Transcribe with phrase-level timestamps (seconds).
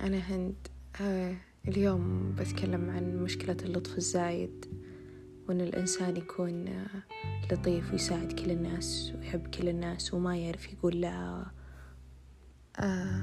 [0.00, 0.54] أنا هند
[1.00, 1.34] آه
[1.68, 4.64] اليوم بتكلم عن مشكلة اللطف الزايد
[5.48, 7.02] وإن الإنسان يكون آه
[7.52, 11.46] لطيف ويساعد كل الناس ويحب كل الناس وما يعرف يقول لا
[12.78, 13.22] آه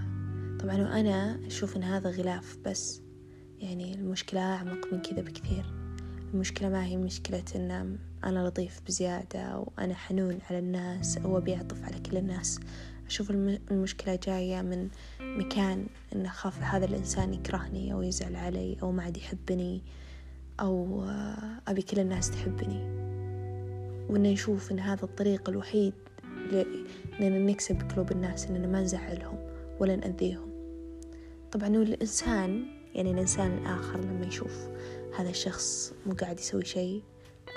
[0.60, 3.02] طبعا وأنا أشوف إن هذا غلاف بس
[3.60, 5.66] يعني المشكلة أعمق من كذا بكثير.
[6.34, 11.56] المشكلة ما هي مشكلة إن أنا لطيف بزيادة أو أنا حنون على الناس أو أبي
[11.56, 12.60] أعطف على كل الناس.
[13.14, 13.32] أشوف
[13.72, 14.90] المشكلة جاية من
[15.22, 19.82] مكان إن أخاف هذا الإنسان يكرهني أو يزعل علي أو ما عاد يحبني
[20.60, 21.06] أو
[21.68, 22.82] أبي كل الناس تحبني.
[24.10, 25.94] وإن نشوف إن هذا الطريق الوحيد
[26.52, 29.38] لأننا نكسب قلوب الناس إننا ما نزعلهم
[29.80, 30.50] ولا نأذيهم.
[31.52, 34.68] طبعا الإنسان يعني الإنسان الآخر لما يشوف
[35.18, 37.02] هذا الشخص مو قاعد يسوي شيء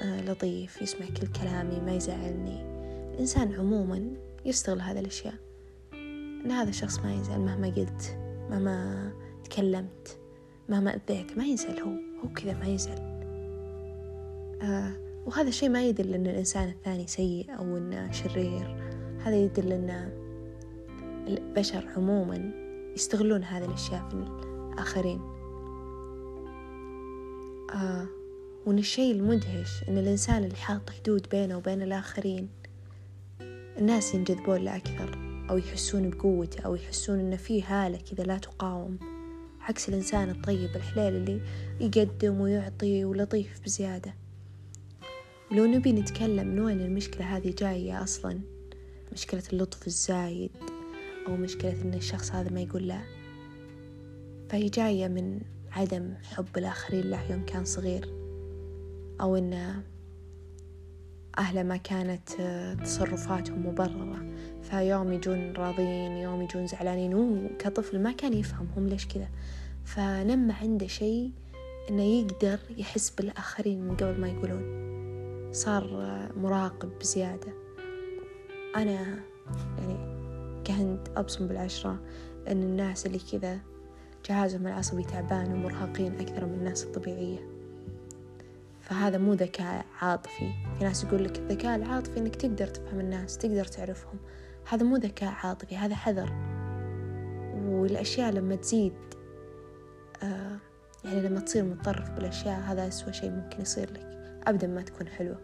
[0.03, 2.63] آه لطيف يسمع كل كلامي ما يزعلني.
[3.15, 4.11] الإنسان عموما
[4.45, 5.46] يستغل هذه الأشياء.
[6.47, 8.19] إن هذا الشخص ما يزعل مهما قلت
[8.51, 9.13] مهما
[9.45, 10.19] تكلمت
[10.69, 11.91] مهما أذيت ما يزعل هو
[12.23, 12.99] هو كذا ما يزعل
[14.63, 14.93] آه
[15.27, 18.77] وهذا الشيء ما يدل أن الإنسان الثاني سيء أو أنه شرير.
[19.25, 20.11] هذا يدل أن
[21.29, 22.53] البشر عموما
[22.95, 25.21] يستغلون هذه الأشياء في الآخرين.
[27.75, 28.07] آه
[28.67, 32.49] وإن الشيء المدهش إن الإنسان اللي حاط حدود بينه وبين الآخرين
[33.79, 35.26] الناس ينجذبون له أكثر.
[35.51, 38.99] أو يحسون بقوته أو يحسون إن في هالة كذا لا تقاوم.
[39.61, 41.41] عكس الإنسان الطيب الحليل اللي
[41.81, 44.15] يقدم ويعطي ولطيف بزيادة.
[45.53, 48.41] ولو نبي نتكلم من وين المشكلة هذه جاية أصلا.
[49.13, 50.51] مشكلة اللطف الزايد
[51.29, 53.01] أو مشكلة إن الشخص هذا ما يقول لا.
[54.49, 55.41] فهي جاية من
[55.73, 58.09] عدم حب الآخرين له يوم كان صغير.
[59.21, 59.83] أو إن
[61.39, 62.29] أهله ما كانت
[62.85, 64.36] تصرفاتهم مبررة.
[64.71, 69.29] فيوم يجون راضين يوم يجون زعلانين وكطفل ما كان يفهم هم ليش كذا.
[69.85, 71.31] فنمى عنده شيء
[71.91, 74.87] إنه يقدر يحس بالآخرين من قبل ما يقولون.
[75.53, 75.87] صار
[76.37, 77.53] مراقب بزيادة.
[78.77, 79.19] أنا
[79.79, 80.17] يعني
[80.65, 82.01] كهند أبصم بالعشرة
[82.49, 83.59] إن الناس اللي كذا
[84.29, 87.39] جهازهم العصبي تعبان ومرهقين أكثر من الناس الطبيعية.
[88.81, 90.53] فهذا مو ذكاء عاطفي.
[90.79, 94.19] في ناس يقول لك الذكاء العاطفي إنك تقدر تفهم الناس تقدر تعرفهم.
[94.69, 96.33] هذا مو ذكاء عاطفي هذا حذر.
[97.67, 98.95] والأشياء لما تزيد
[100.23, 100.57] آه
[101.05, 104.01] يعني لما تصير متطرف بالأشياء هذا أسوأ شيء ممكن يصير لك.
[104.47, 105.41] أبدا ما تكون حلوة.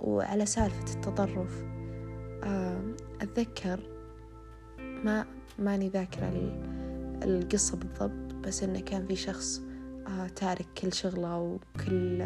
[0.00, 1.64] وعلى سالفة التطرف
[2.44, 2.82] آه
[3.20, 3.80] أتذكر
[4.78, 5.26] ما
[5.58, 6.32] ماني ذاكرة
[7.22, 9.62] القصة بالضبط بس إنه كان في شخص
[10.06, 12.22] آه تارك كل شغله وكل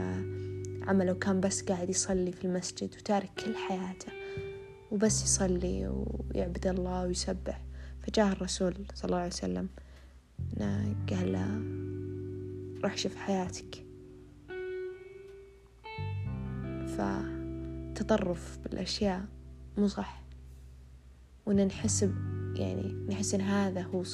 [0.83, 4.20] عمله وكان بس قاعد يصلي في المسجد وتارك كل حياته.
[4.91, 7.63] وبس يصلي ويعبد الله ويسبح.
[8.03, 9.69] فجاء الرسول صلى الله عليه وسلم
[11.11, 11.63] قال له
[12.85, 13.85] روح شوف حياتك.
[16.87, 19.25] فتطرف بالأشياء
[19.79, 20.23] مو صح.
[21.47, 22.09] وإن نحس
[22.55, 24.05] يعني نحس إن هذا هو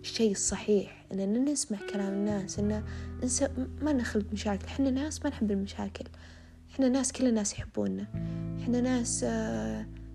[0.00, 2.82] الشيء الصحيح إن نسمع كلام الناس إن
[3.82, 4.64] ما نخلق مشاكل.
[4.66, 6.04] إحنا ناس ما نحب المشاكل.
[6.70, 8.06] إحنا ناس كل الناس يحبوننا
[8.62, 9.24] إحنا ناس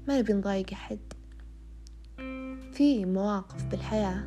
[0.08, 1.00] ما نبي نضايق أحد.
[2.74, 4.24] في مواقف بالحياة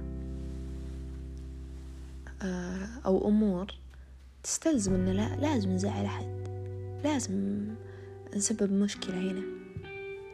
[3.06, 3.66] أو أمور
[4.42, 6.48] تستلزم إن لا لازم نزعل أحد.
[7.04, 7.64] لازم
[8.36, 9.42] نسبب مشكلة هنا.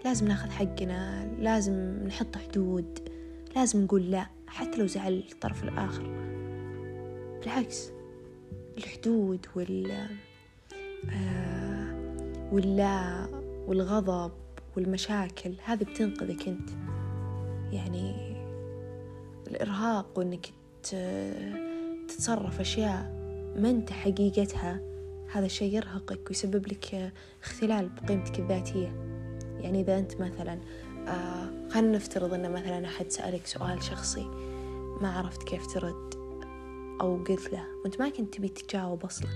[0.05, 3.09] لازم ناخذ حقنا لازم نحط حدود
[3.57, 6.03] لازم نقول لا حتى لو زعل الطرف الآخر.
[7.41, 7.91] بالعكس
[8.79, 9.91] الحدود وال
[11.11, 11.95] آه
[12.53, 13.27] واللا
[13.67, 14.33] والغضب
[14.77, 16.71] والمشاكل هذه بتنقذك أنت.
[17.73, 18.37] يعني
[19.47, 20.47] الإرهاق وإنك
[22.09, 23.21] تتصرف أشياء
[23.57, 24.81] ما أنت حقيقتها
[25.33, 29.11] هذا الشيء يرهقك ويسبب لك اختلال بقيمتك الذاتية.
[29.61, 30.61] يعني إذا أنت مثلا
[31.09, 34.25] آه خلينا نفترض أن مثلا أحد سألك سؤال شخصي
[35.01, 36.15] ما عرفت كيف ترد
[37.01, 39.29] أو قلت له وأنت ما كنت تبي تجاوب أصلا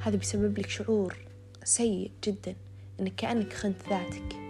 [0.00, 1.16] هذا بيسبب لك شعور
[1.64, 2.56] سيء جدا
[3.00, 4.41] إنك كأنك خنت ذاتك.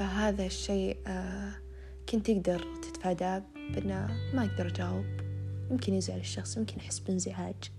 [0.00, 1.52] فهذا الشيء آه
[2.08, 3.42] كنت تقدر تتفاداه
[3.74, 5.04] بأنه ما أقدر أجاوب.
[5.70, 7.70] يمكن يزعل الشخص يمكن يحس بانزعاج.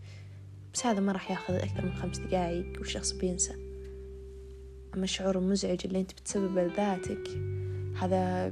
[0.73, 3.53] بس هذا ما راح ياخذ أكثر من خمس دقايق والشخص بينسى.
[4.93, 7.27] أما الشعور المزعج اللي أنت بتسببه لذاتك
[8.01, 8.51] هذا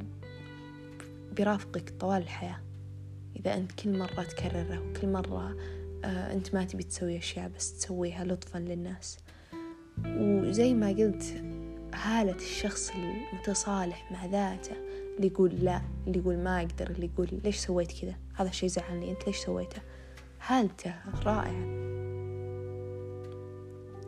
[1.32, 2.60] بيرافقك طوال الحياة.
[3.36, 5.58] إذا أنت كل مرة تكرره وكل مرة
[6.04, 9.18] آه أنت ما تبي تسوي أشياء بس تسويها لطفا للناس.
[10.06, 11.24] وزي ما قلت
[12.04, 14.76] هالة الشخص المتصالح مع ذاته
[15.16, 19.12] اللي يقول لا اللي يقول ما أقدر اللي يقول ليش سويت كذا؟ هذا الشي زعلني
[19.12, 19.82] أنت ليش سويته؟
[20.40, 20.94] حالته
[21.26, 21.90] رائعة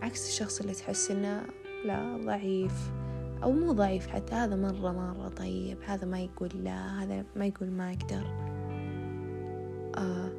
[0.02, 1.44] عكس الشخص اللي تحس إنه
[1.86, 2.92] لا ضعيف
[3.44, 7.72] أو مو ضعيف حتى هذا مرة مرة طيب هذا ما يقول لا هذا ما يقول
[7.72, 8.26] ما أقدر.
[9.98, 10.32] آه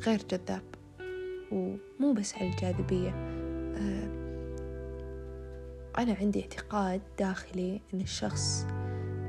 [0.00, 0.62] غير جذاب
[1.52, 3.10] ومو بس على الجاذبية.
[3.10, 4.13] آه
[5.98, 8.66] أنا عندي اعتقاد داخلي إن الشخص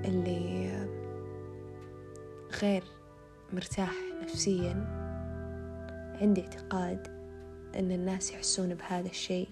[0.06, 0.71] اللي
[2.62, 2.83] غير
[3.53, 4.73] مرتاح نفسيا
[6.21, 7.07] عندي اعتقاد
[7.75, 9.50] إن الناس يحسون بهذا الشيء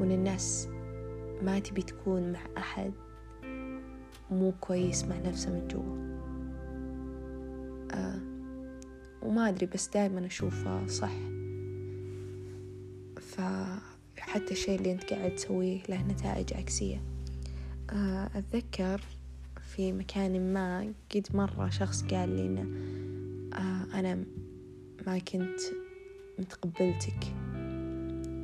[0.00, 0.68] وإن الناس
[1.42, 2.92] ما تبي تكون مع أحد
[4.30, 6.10] مو كويس مع نفسه من جوا.
[7.98, 8.20] آه
[9.22, 11.12] وما أدري بس دايما أشوفه صح.
[14.20, 17.02] فحتى الشيء اللي أنت قاعد تسويه له نتائج عكسية.
[17.90, 19.00] آه أتذكر
[19.74, 22.60] في مكان ما قد مرة شخص قال لي إنه
[23.54, 24.24] آه أنا
[25.06, 25.60] ما كنت
[26.38, 27.34] متقبلتك.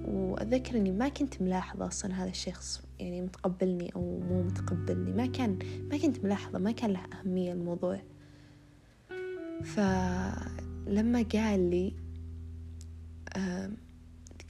[0.04, 5.12] وأتذكر إني ما كنت ملاحظة أصلا هذا الشخص يعني متقبلني أو مو متقبلني.
[5.12, 5.58] ما كان
[5.90, 8.00] ما كنت ملاحظة ما كان له أهمية الموضوع.
[9.64, 11.92] فلما قال لي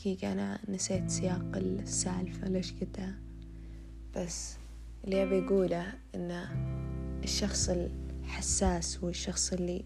[0.07, 3.15] دقيقة أنا نسيت سياق السالفة ليش قلتها
[4.17, 4.57] بس
[5.05, 6.45] اللي أبي أقوله إن
[7.25, 9.85] الشخص الحساس والشخص اللي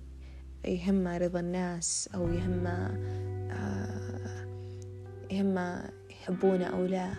[0.65, 2.99] يهمه رضا الناس أو يهمه
[5.31, 7.13] يهمه يحبونه أو لا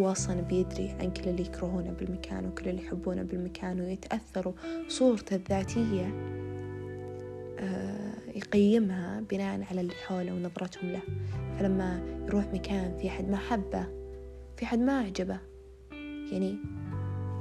[0.00, 4.52] هو أصلا بيدري عن كل اللي يكرهونه بالمكان وكل اللي يحبونه بالمكان ويتأثروا
[4.88, 6.06] صورته الذاتية.
[8.34, 11.02] يقيمها بناء على اللي حوله ونظرتهم له.
[11.58, 13.86] فلما يروح مكان في أحد ما حبه
[14.56, 15.38] في أحد ما أعجبه
[16.32, 16.56] يعني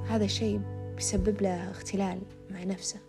[0.08, 0.62] هذا الشيء
[0.96, 3.00] بيسبب له اختلال مع نفسه.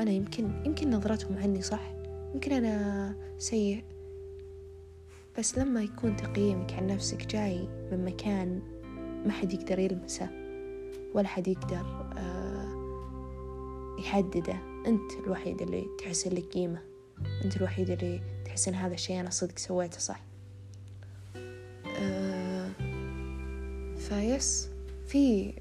[0.00, 1.92] أنا يمكن يمكن نظرتهم عني صح
[2.34, 3.84] يمكن أنا سيء.
[5.38, 8.62] بس لما يكون تقييمك عن نفسك جاي من مكان
[9.26, 10.28] ما حد يقدر يلمسه
[11.14, 11.86] ولا حد يقدر
[13.98, 16.82] يحدده أنت الوحيد اللي تحس لك قيمة.
[17.44, 20.24] أنت الوحيد اللي تحس إن هذا الشيء أنا صدق سويته صح.
[21.86, 22.70] أه
[23.96, 24.68] فيس
[25.06, 25.52] في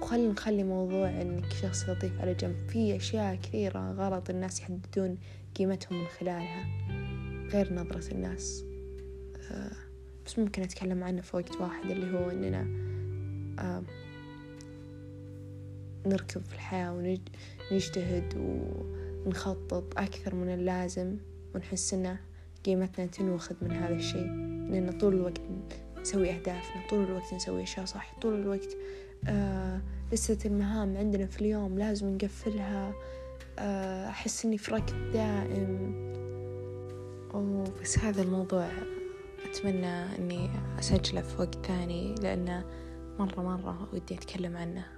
[0.00, 2.68] وخلي نخلي موضوع إنك شخص لطيف على جنب.
[2.68, 5.18] في أشياء كثيرة غلط الناس يحددون
[5.56, 6.66] قيمتهم من خلالها
[7.48, 8.64] غير نظرة الناس.
[9.50, 9.72] أه
[10.26, 12.66] بس ممكن أتكلم عنه في وقت واحد اللي هو إننا
[13.58, 13.82] أه
[16.06, 17.18] نركض في الحياة
[17.70, 18.34] ونجتهد
[19.26, 21.16] ونخطط أكثر من اللازم
[21.54, 22.16] ونحس إن
[22.64, 24.26] قيمتنا تنوخذ من هذا الشيء.
[24.70, 25.40] لأن طول الوقت
[26.00, 28.76] نسوي أهدافنا طول الوقت نسوي أشياء صح طول الوقت
[29.26, 29.80] آه
[30.12, 32.94] لسة المهام عندنا في اليوم لازم نقفلها.
[33.58, 36.04] آه أحس إني في ركض دائم.
[37.34, 38.68] أوه بس هذا الموضوع
[39.50, 42.64] أتمنى إني أسجله في وقت ثاني لأنه
[43.18, 44.93] مرة مرة ودي أتكلم عنه.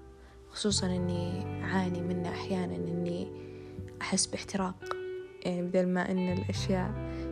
[0.56, 3.28] خصوصا إني أعاني منه أحيانا إني
[4.02, 4.74] أحس باحتراق.
[5.44, 6.90] يعني بدل ما إن الأشياء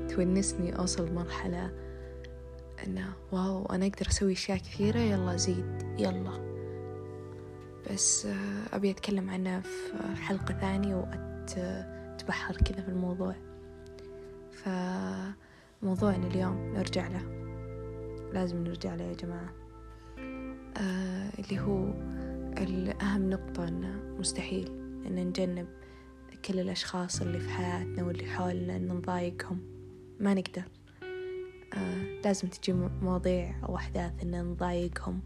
[0.08, 1.72] تونسني أوصل مرحلة
[2.86, 6.54] إنه واو أنا أقدر أسوي أشياء كثيرة يلا زيد يلا.
[7.90, 8.28] بس
[8.72, 13.34] أبي أتكلم عنه في حلقة ثانية وأتبحر كذا في الموضوع.
[14.52, 17.22] فموضوعنا اليوم نرجع له.
[18.32, 19.52] لازم نرجع له يا جماعة.
[20.76, 21.92] آه اللي هو
[22.58, 24.68] الأهم نقطة أنه مستحيل
[25.06, 25.66] أن نجنب
[26.44, 29.58] كل الأشخاص اللي في حياتنا واللي حولنا أن نضايقهم.
[30.20, 30.62] ما نقدر.
[31.74, 35.20] آه لازم تجي مواضيع أو أحداث أن نضايقهم.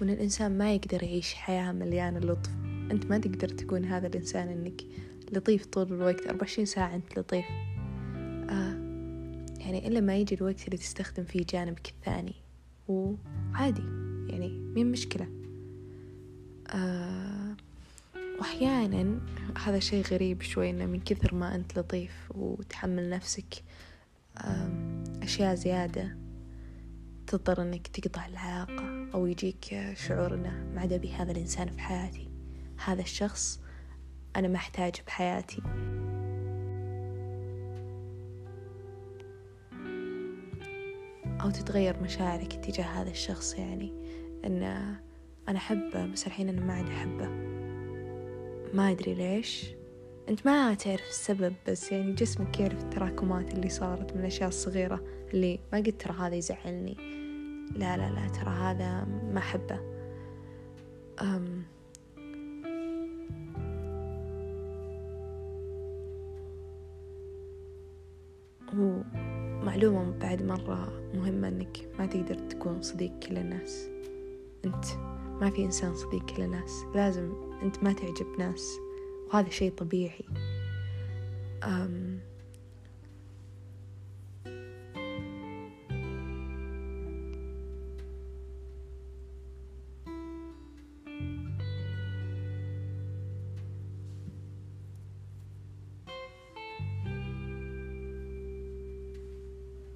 [0.00, 2.50] وأن الإنسان ما يقدر يعيش حياة مليانة لطف.
[2.90, 4.82] أنت ما تقدر تكون هذا الإنسان أنك
[5.32, 6.26] لطيف طول الوقت.
[6.26, 7.44] أربعة وعشرين ساعة أنت لطيف.
[8.50, 8.90] آه
[9.58, 12.34] يعني إلا ما يجي الوقت اللي تستخدم فيه جانبك الثاني.
[12.88, 13.82] وعادي.
[14.28, 15.39] يعني مين مشكلة؟
[16.70, 17.56] آه
[18.38, 19.20] وأحيانا
[19.64, 23.62] هذا شيء غريب شوي إنه من كثر ما أنت لطيف وتحمل نفسك
[25.22, 26.16] أشياء زيادة
[27.26, 32.28] تضطر إنك تقطع العلاقة أو يجيك شعور إنه ما عاد أبي هذا الإنسان في حياتي.
[32.84, 33.60] هذا الشخص
[34.36, 35.62] أنا ما أحتاجه بحياتي.
[41.40, 43.92] أو تتغير مشاعرك تجاه هذا الشخص يعني
[44.44, 44.96] إن
[45.48, 47.28] أنا أحبه بس الحين أنا ما عاد أحبه
[48.74, 49.74] ما أدري ليش.
[50.28, 55.04] أنت ما تعرف السبب بس يعني جسمك يعرف التراكمات اللي صارت من الأشياء الصغيرة
[55.34, 56.96] اللي ما قلت ترى هذا يزعلني.
[57.76, 59.80] لا لا لا ترى هذا ما أحبه.
[61.22, 61.62] أم.
[68.74, 73.88] ومعلومة بعد مرة مهمة إنك ما تقدر تكون صديق كل الناس.
[74.64, 74.84] أنت.
[75.40, 77.32] ما في إنسان صديق كل الناس لازم
[77.62, 78.78] أنت ما تعجب ناس
[79.32, 80.24] وهذا شيء طبيعي.
[81.64, 82.20] أم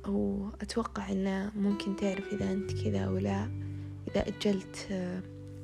[0.08, 3.50] وأتوقع أنه ممكن تعرف إذا أنت كذا أو لا
[4.08, 4.88] إذا أجلت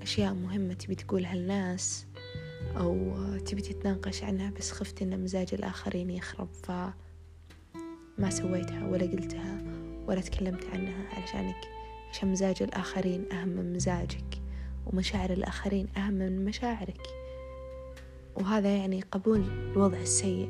[0.03, 2.07] أشياء مهمة تبي تقولها للناس
[2.77, 9.63] أو تبي تتناقش عنها بس خفت أن مزاج الآخرين يخرب فما سويتها ولا قلتها
[10.07, 11.69] ولا تكلمت عنها علشانك.
[12.11, 14.43] عشان مزاج الآخرين أهم من مزاجك
[14.87, 17.07] ومشاعر الآخرين أهم من مشاعرك.
[18.37, 19.41] وهذا يعني قبول
[19.73, 20.49] الوضع السيء.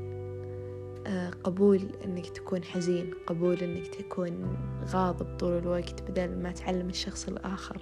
[1.06, 7.28] آه، قبول إنك تكون حزين قبول إنك تكون غاضب طول الوقت بدل ما تعلم الشخص
[7.28, 7.80] الآخر.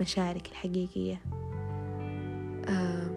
[0.00, 1.20] مشاعرك الحقيقية.
[2.68, 3.10] آه،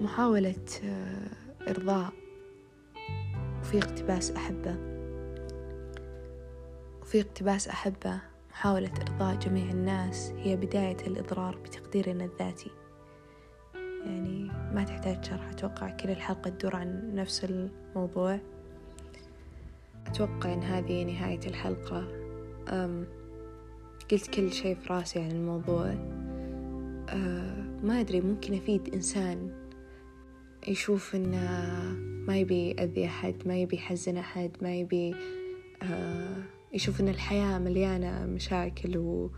[0.00, 2.12] محاولة آه، إرضاء
[3.60, 4.76] وفي اقتباس أحبة.
[7.02, 12.70] وفي اقتباس أحبة محاولة إرضاء جميع الناس هي بداية الإضرار بتقديرنا الذاتي.
[14.04, 18.38] يعني ما تحتاج شرح أتوقع كل الحلقة تدور عن نفس الموضوع.
[20.06, 22.08] أتوقع إن هذه نهاية الحلقة.
[22.68, 23.06] أم
[24.10, 25.94] قلت كل شيء في راسي عن الموضوع.
[27.08, 29.50] أه ما أدري ممكن أفيد إنسان
[30.68, 31.82] يشوف إنه
[32.26, 35.14] ما يبي يأذي أحد ما يبي يحزن أحد ما يبي
[35.82, 36.42] أه
[36.72, 39.28] يشوف إن الحياة مليانة مشاكل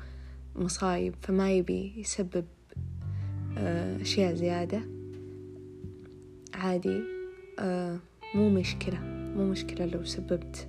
[0.56, 2.44] ومصايب فما يبي يسبب
[3.58, 4.80] أه أشياء زيادة.
[6.54, 7.00] عادي
[7.58, 7.98] أه
[8.34, 9.00] مو مشكلة
[9.36, 10.68] مو مشكلة لو سببت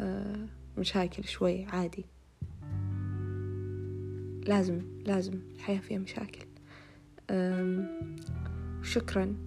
[0.00, 0.46] أه
[0.78, 2.04] مشاكل شوي عادي.
[4.46, 6.46] لازم لازم الحياة فيها مشاكل.
[8.82, 9.45] شكرا.